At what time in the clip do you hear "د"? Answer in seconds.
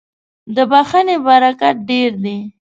0.55-0.57